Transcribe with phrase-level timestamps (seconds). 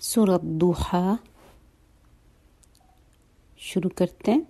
[0.00, 1.04] सूरत दुहा
[3.58, 4.42] शुरू करते हैं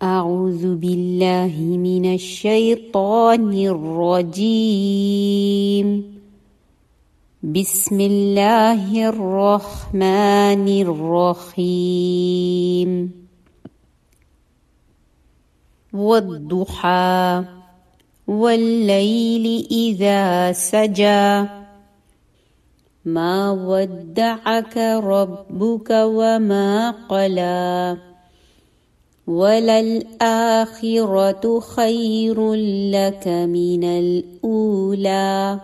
[0.00, 5.08] أعوذ بالله من الشيطان الرجيم
[7.42, 10.66] بسم الله الرحمن
[11.48, 12.90] الرحيم
[15.92, 17.44] والضحى
[18.28, 21.46] والليل إذا سجى
[23.05, 27.97] ما ودعك ربك وما قلى.
[29.27, 29.99] وللآخرة
[31.59, 32.53] خير
[32.91, 35.59] لك من الأولى.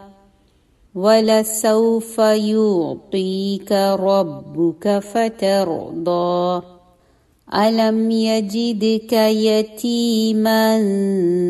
[0.95, 6.61] ولسوف يعطيك ربك فترضى.
[7.53, 10.79] ألم يجدك يتيما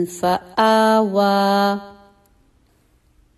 [0.06, 1.99] فآوى.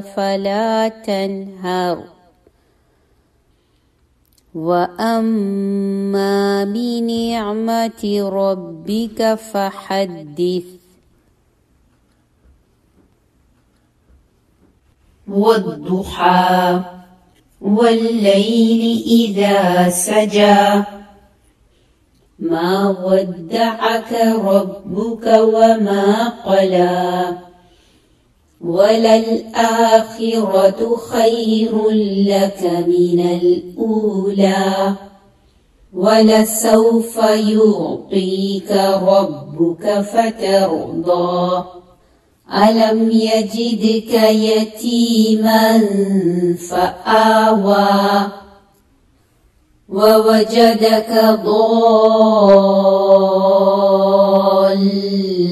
[0.00, 2.04] فلا تنهر.
[4.54, 10.64] وأما بنعمة ربك فحدث.
[15.28, 16.80] والضحى
[17.60, 20.82] والليل إذا سجى.
[22.38, 24.12] ما ودعك
[24.44, 27.49] ربك وما قلى.
[28.64, 30.00] وللآخرة
[30.96, 31.90] خير
[32.26, 34.94] لك من الأولى
[35.94, 38.70] ولسوف يعطيك
[39.02, 41.64] ربك فترضى.
[42.54, 45.80] ألم يجدك يتيما
[46.70, 48.28] فآوى
[49.88, 51.10] ووجدك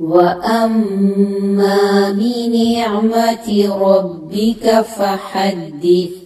[0.00, 1.78] وأما
[2.10, 3.48] بنعمة
[3.80, 6.25] ربك فحدث